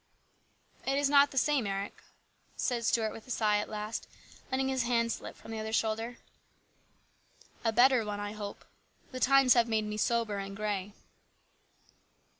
"It 0.91 0.97
is 0.97 1.11
not 1.11 1.29
the 1.29 1.37
same 1.37 1.67
Eric," 1.67 2.01
said 2.57 2.83
Stuart 2.87 3.11
with 3.11 3.27
a 3.27 3.29
sigh 3.29 3.57
at 3.57 3.69
last, 3.69 4.07
letting 4.49 4.67
his 4.67 4.81
hand 4.81 5.11
slip 5.11 5.35
from 5.37 5.51
the 5.51 5.59
other's 5.59 5.75
shoulder." 5.75 6.17
A 7.63 7.71
better 7.71 8.03
one, 8.03 8.19
I 8.19 8.31
hope. 8.31 8.65
The 9.11 9.19
times 9.19 9.53
have 9.53 9.69
made 9.69 9.85
me 9.85 9.97
sober 9.97 10.39
and 10.39 10.57
grey." 10.57 10.93